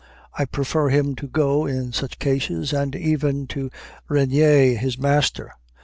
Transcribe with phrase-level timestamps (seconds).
[0.33, 3.69] I prefer him to Got in such cases, and even to
[4.09, 5.53] Regnier, his master.